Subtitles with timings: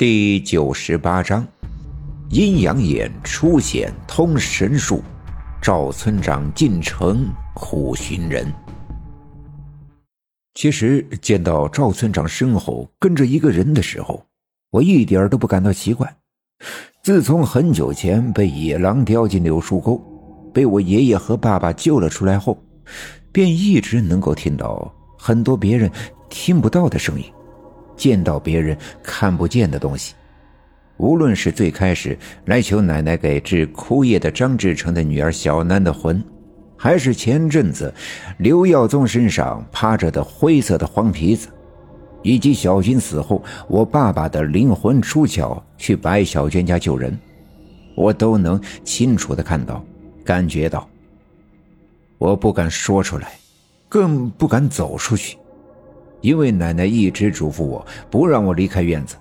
[0.00, 1.46] 第九十八章，
[2.30, 5.02] 阴阳眼出现通神术，
[5.60, 8.50] 赵村长进城苦寻人。
[10.54, 14.24] 其实见到赵村长身后跟着一个人的时候，
[14.70, 16.10] 我一点都不感到奇怪。
[17.02, 20.02] 自从很久前被野狼叼进柳树沟，
[20.54, 22.56] 被我爷爷和爸爸救了出来后，
[23.30, 25.92] 便一直能够听到很多别人
[26.30, 27.26] 听不到的声音。
[28.00, 30.14] 见到别人看不见的东西，
[30.96, 36.24] 无论是最开始来求奶奶给治枯叶的张志成的女儿小楠的魂，
[36.78, 37.92] 还是前阵子
[38.38, 41.48] 刘耀宗身上趴着的灰色的黄皮子，
[42.22, 47.14] 以及小军死后我爸爸的灵魂出窍去白小娟家救人，
[47.94, 49.84] 我都能清楚的看到、
[50.24, 50.88] 感觉到。
[52.16, 53.32] 我不敢说出来，
[53.90, 55.36] 更不敢走出去。
[56.20, 59.16] 因为奶奶一直嘱咐我不让我离开院子，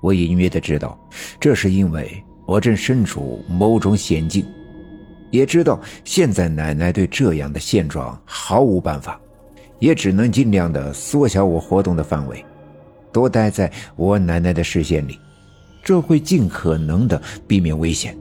[0.00, 0.98] 我隐约的知道，
[1.40, 4.46] 这是因为我正身处某种险境，
[5.30, 9.20] 也知道现在奶奶对这样的现状毫无办法，
[9.78, 12.44] 也只能尽量的缩小我活动的范围，
[13.12, 15.18] 多待在我奶奶的视线里，
[15.82, 18.16] 这会尽可能的避免危险。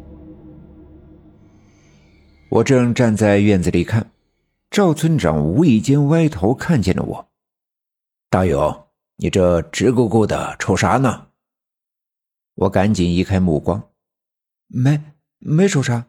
[2.50, 4.06] 我正站在院子里看，
[4.72, 7.28] 赵村长无意间歪头看见了我。
[8.30, 11.28] 大勇，你这直勾勾的瞅啥呢？
[12.56, 13.92] 我赶紧移开目光，
[14.68, 15.02] 没
[15.40, 16.08] 没瞅啥。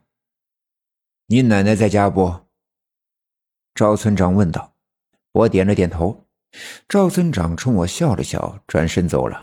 [1.26, 2.46] 你奶奶在家不？
[3.74, 4.72] 赵村长问道。
[5.32, 6.24] 我点了点头。
[6.88, 9.42] 赵村长冲我笑了笑，转身走了。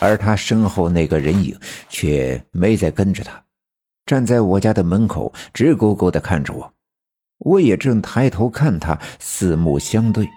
[0.00, 3.42] 而他身后那个人影却没再跟着他，
[4.04, 6.74] 站在我家的门口，直勾勾的看着我。
[7.38, 10.28] 我也正抬头看他，四目相对。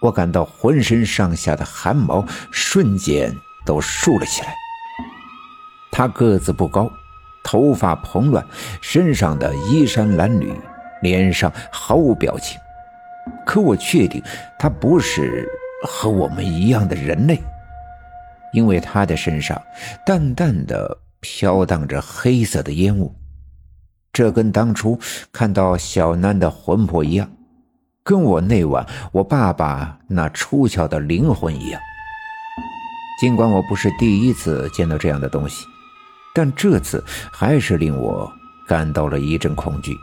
[0.00, 3.34] 我感到浑身上下的汗毛瞬间
[3.64, 4.54] 都竖了起来。
[5.90, 6.90] 他个子不高，
[7.44, 8.44] 头发蓬乱，
[8.80, 10.54] 身上的衣衫褴褛，
[11.02, 12.58] 脸上毫无表情。
[13.44, 14.22] 可我确定
[14.58, 15.46] 他不是
[15.86, 17.42] 和我们一样的人类，
[18.52, 19.60] 因为他的身上
[20.06, 23.14] 淡淡的飘荡着黑色的烟雾，
[24.12, 24.98] 这跟当初
[25.30, 27.30] 看到小南的魂魄一样。
[28.02, 31.80] 跟我那晚我爸爸那出窍的灵魂一样。
[33.20, 35.66] 尽管我不是第一次见到这样的东西，
[36.34, 38.32] 但这次还是令我
[38.66, 39.94] 感到了一阵恐惧。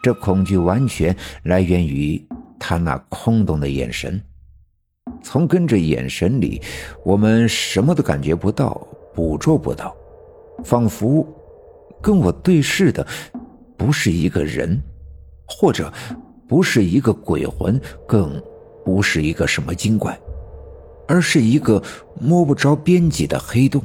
[0.00, 2.24] 这恐惧完全来源于
[2.58, 4.22] 他那空洞的眼神。
[5.22, 6.62] 从跟着眼神里，
[7.04, 9.94] 我们什么都感觉不到，捕捉不到，
[10.64, 11.26] 仿佛
[12.00, 13.04] 跟我对视的
[13.76, 14.80] 不是一个人，
[15.44, 15.92] 或者。
[16.50, 18.42] 不是一个鬼魂，更
[18.84, 20.18] 不是一个什么精怪，
[21.06, 21.80] 而是一个
[22.20, 23.80] 摸不着边际的黑洞。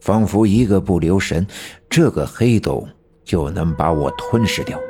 [0.00, 1.46] 仿佛一个不留神，
[1.90, 2.88] 这个黑洞
[3.26, 4.80] 就能把我吞噬掉，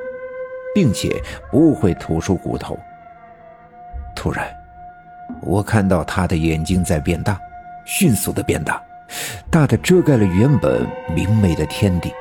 [0.72, 2.78] 并且不会吐出骨头。
[4.15, 4.49] 突然，
[5.43, 7.37] 我看到他的眼睛在变大，
[7.84, 8.81] 迅速的变大，
[9.50, 12.12] 大的遮盖了原本明媚的天地。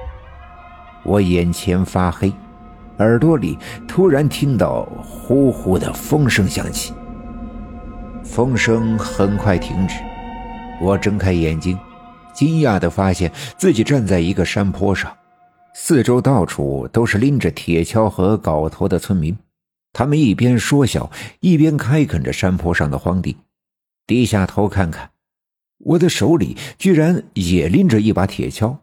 [1.04, 2.34] 我眼前发黑。
[3.00, 6.94] 耳朵里突然听到呼呼的风声响起，
[8.24, 9.96] 风声很快停止。
[10.82, 11.78] 我睁开眼睛，
[12.34, 15.16] 惊讶地发现自己站在一个山坡上，
[15.76, 19.38] 四周到处都是拎着铁锹和镐头的村民，
[19.94, 21.10] 他们一边说笑，
[21.40, 23.38] 一边开垦着山坡上的荒地。
[24.08, 25.10] 低下头看看，
[25.80, 28.78] 我的手里居然也拎着一把铁锹，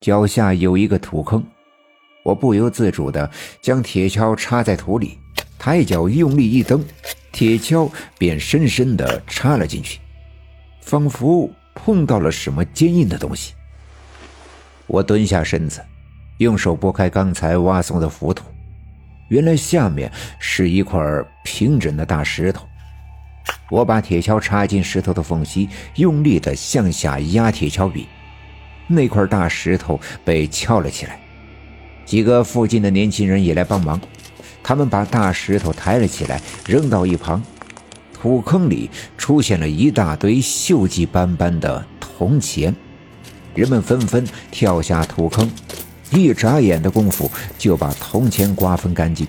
[0.00, 1.42] 脚下有一个土坑。
[2.26, 3.30] 我不由自主地
[3.62, 5.16] 将铁锹插在土里，
[5.60, 6.84] 抬脚用力一蹬，
[7.30, 7.88] 铁锹
[8.18, 10.00] 便深深地插了进去，
[10.80, 13.54] 仿佛碰到了什么坚硬的东西。
[14.88, 15.80] 我蹲下身子，
[16.38, 18.44] 用手拨开刚才挖松的浮土，
[19.28, 20.10] 原来下面
[20.40, 21.00] 是一块
[21.44, 22.66] 平整的大石头。
[23.70, 28.04] 我把铁锹插进石头的缝隙，用力地向下压铁锹柄，
[28.88, 31.20] 那块大石头被撬了起来。
[32.06, 34.00] 几个附近的年轻人也来帮忙，
[34.62, 37.42] 他们把大石头抬了起来，扔到一旁。
[38.14, 38.88] 土坑里
[39.18, 42.74] 出现了一大堆锈迹斑斑的铜钱，
[43.54, 45.50] 人们纷纷跳下土坑，
[46.12, 49.26] 一眨眼的功夫就把铜钱瓜分干净。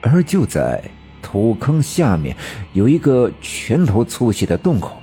[0.00, 0.82] 而就在
[1.20, 2.34] 土坑下面
[2.72, 5.00] 有一个拳头粗细的洞口，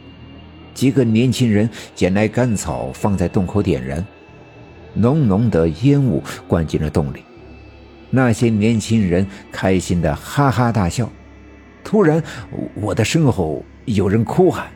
[0.74, 4.06] 几个年轻人捡来干草放在洞口点燃。
[4.96, 7.24] 浓浓的烟雾灌进了洞里，
[8.10, 11.08] 那些年轻人开心的哈哈大笑。
[11.84, 12.24] 突然，
[12.74, 14.68] 我的身后有人哭喊：“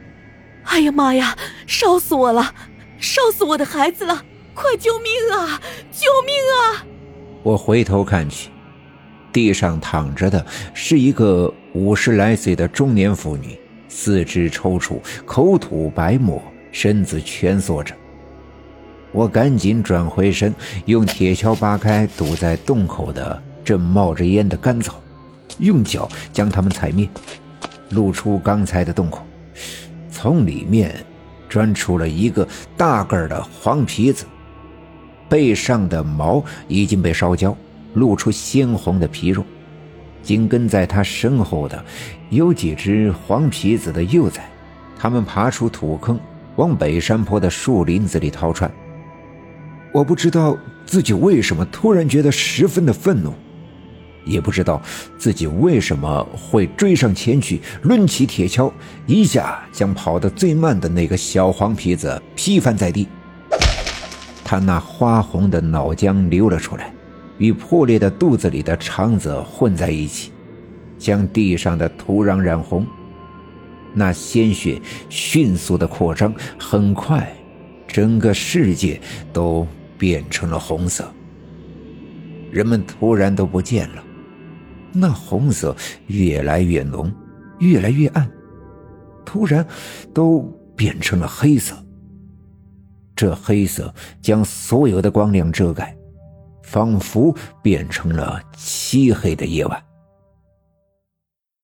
[0.66, 1.36] 哎呀妈呀！
[1.66, 2.54] 烧死我了！
[3.00, 4.24] 烧死我的孩子了！
[4.54, 5.60] 快救命啊！
[5.90, 6.86] 救命啊！
[7.42, 8.50] 我回头看去，
[9.32, 13.58] 地上躺着的是一个五十来岁的中年妇女，
[13.88, 16.40] 四肢抽搐，口吐白沫，
[16.72, 17.96] 身子蜷缩着。
[19.12, 20.54] 我赶紧转回身，
[20.86, 25.02] 用铁锹扒开堵在洞口的正冒着烟的干草，
[25.58, 27.10] 用脚将它们踩灭，
[27.90, 29.26] 露出刚才的洞口。
[30.12, 30.94] 从里面
[31.50, 32.48] 钻出了一个
[32.78, 34.26] 大个的黄皮子，
[35.28, 37.56] 背上的毛已经被烧焦，
[37.94, 39.44] 露出鲜红的皮肉。
[40.22, 41.84] 紧跟在他身后的
[42.30, 44.44] 有几只黄皮子的幼崽，
[44.98, 46.20] 他们爬出土坑，
[46.58, 48.70] 往北山坡的树林子里逃窜。
[49.92, 53.34] 我不知道自己为什么突然觉得十分的愤怒。
[54.26, 54.80] 也不知道
[55.18, 58.72] 自己为什么会追上前去，抡起铁锹，
[59.08, 63.08] 一下将跑得最慢的那个小黄皮子劈翻在地。
[64.44, 66.94] 他那花红的脑浆流了出来，
[67.40, 70.32] 与破裂的肚子里的肠子混在一起，
[71.00, 72.86] 将地上的土壤染红。
[73.94, 77.32] 那鲜血迅速的扩张，很快，
[77.88, 79.02] 整个世界
[79.34, 79.68] 都
[80.00, 81.14] 变成了红色。
[82.52, 84.04] 人们突然都不见了。
[84.92, 85.76] 那红色
[86.08, 87.14] 越来越浓，
[87.60, 88.28] 越来越暗，
[89.24, 89.64] 突然
[90.16, 90.42] 都
[90.76, 91.76] 变成了黑色。
[93.16, 95.96] 这黑色将所有的光亮遮盖，
[96.64, 99.89] 仿佛变成了漆黑的夜晚。